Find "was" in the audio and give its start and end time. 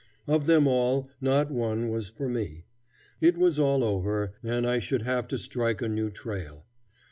1.89-2.09, 3.37-3.59